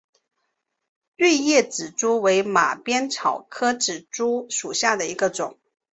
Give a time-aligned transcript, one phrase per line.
[1.15, 5.59] 锐叶紫珠为马鞭草科紫珠属下的一个种。